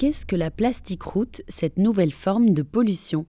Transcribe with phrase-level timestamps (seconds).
[0.00, 3.26] Qu'est-ce que la plastique route, cette nouvelle forme de pollution?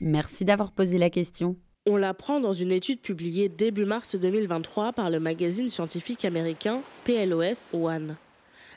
[0.00, 1.54] Merci d'avoir posé la question.
[1.84, 7.74] On l'apprend dans une étude publiée début mars 2023 par le magazine scientifique américain PLOS
[7.74, 8.16] One.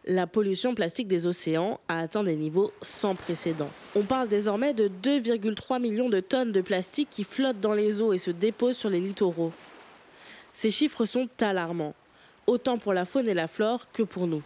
[0.04, 3.70] La pollution plastique des océans a atteint des niveaux sans précédent.
[3.96, 8.12] On parle désormais de 2,3 millions de tonnes de plastique qui flottent dans les eaux
[8.12, 9.54] et se déposent sur les littoraux.
[10.52, 11.96] Ces chiffres sont alarmants,
[12.46, 14.44] autant pour la faune et la flore que pour nous.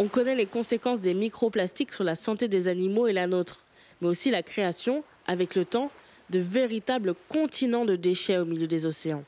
[0.00, 3.64] On connaît les conséquences des microplastiques sur la santé des animaux et la nôtre,
[4.00, 5.90] mais aussi la création, avec le temps,
[6.30, 9.24] de véritables continents de déchets au milieu des océans.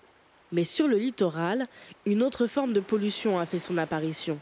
[0.52, 1.66] Mais sur le littoral,
[2.06, 4.38] une autre forme de pollution a fait son apparition.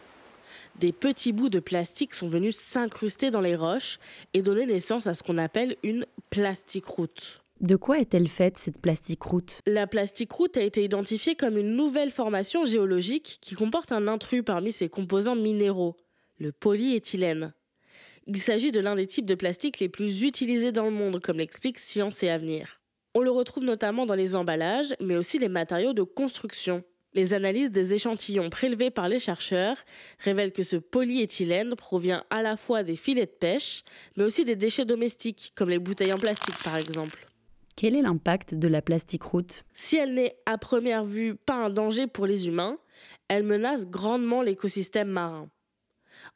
[0.78, 3.98] Des petits bouts de plastique sont venus s'incruster dans les roches
[4.34, 7.42] et donner naissance à ce qu'on appelle une plastique route.
[7.60, 9.60] De quoi est-elle faite cette plastique route?
[9.66, 14.42] La plastique route a été identifiée comme une nouvelle formation géologique qui comporte un intrus
[14.44, 15.96] parmi ses composants minéraux,
[16.38, 17.52] le polyéthylène.
[18.26, 21.38] Il s'agit de l'un des types de plastique les plus utilisés dans le monde, comme
[21.38, 22.80] l'explique Science et Avenir.
[23.14, 26.84] On le retrouve notamment dans les emballages, mais aussi les matériaux de construction.
[27.14, 29.78] Les analyses des échantillons prélevés par les chercheurs
[30.18, 33.82] révèlent que ce polyéthylène provient à la fois des filets de pêche,
[34.16, 37.26] mais aussi des déchets domestiques, comme les bouteilles en plastique par exemple.
[37.76, 39.64] Quel est l'impact de la plastique route?
[39.72, 42.76] Si elle n'est à première vue pas un danger pour les humains,
[43.28, 45.48] elle menace grandement l'écosystème marin.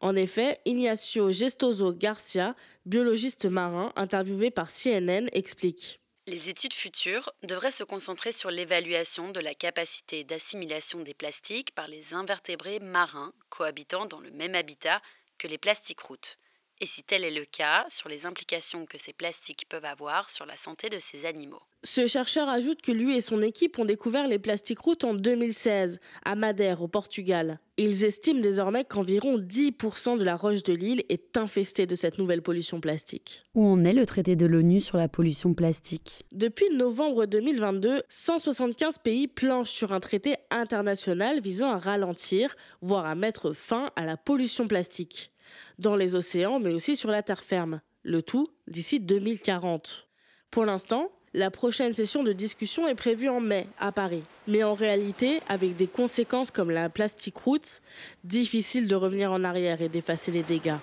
[0.00, 2.54] En effet, Ignacio Gestoso Garcia,
[2.86, 6.00] biologiste marin interviewé par CNN, explique.
[6.28, 11.88] Les études futures devraient se concentrer sur l'évaluation de la capacité d'assimilation des plastiques par
[11.88, 15.02] les invertébrés marins cohabitant dans le même habitat
[15.38, 16.38] que les plastiques routes
[16.82, 20.44] et si tel est le cas, sur les implications que ces plastiques peuvent avoir sur
[20.46, 21.62] la santé de ces animaux.
[21.84, 26.00] Ce chercheur ajoute que lui et son équipe ont découvert les plastiques routes en 2016,
[26.24, 27.60] à Madère, au Portugal.
[27.78, 32.42] Ils estiment désormais qu'environ 10% de la roche de l'île est infestée de cette nouvelle
[32.42, 33.44] pollution plastique.
[33.54, 36.24] Où en est le traité de l'ONU sur la pollution plastique?
[36.32, 43.14] Depuis novembre 2022, 175 pays planchent sur un traité international visant à ralentir, voire à
[43.14, 45.32] mettre fin à la pollution plastique
[45.78, 47.80] dans les océans, mais aussi sur la terre ferme.
[48.02, 50.08] Le tout d'ici 2040.
[50.50, 54.22] Pour l'instant, la prochaine session de discussion est prévue en mai à Paris.
[54.46, 57.80] Mais en réalité, avec des conséquences comme la plastique route,
[58.24, 60.76] difficile de revenir en arrière et d'effacer les dégâts.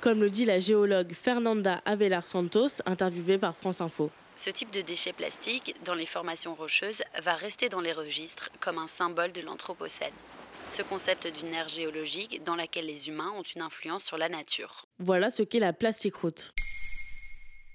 [0.00, 4.10] Comme le dit la géologue Fernanda Avelar Santos, interviewée par France Info.
[4.34, 8.78] Ce type de déchets plastiques, dans les formations rocheuses, va rester dans les registres comme
[8.78, 10.12] un symbole de l'Anthropocène
[10.70, 14.84] ce concept d'une ère géologique dans laquelle les humains ont une influence sur la nature.
[14.98, 16.52] Voilà ce qu'est la plastique route.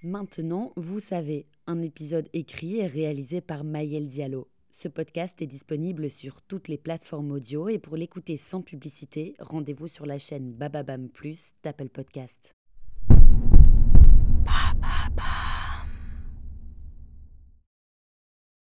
[0.04, 4.50] Maintenant, vous savez, un épisode écrit et réalisé par Maël Diallo.
[4.72, 9.88] Ce podcast est disponible sur toutes les plateformes audio et pour l'écouter sans publicité, rendez-vous
[9.88, 12.54] sur la chaîne Bababam Plus d'Apple Podcast.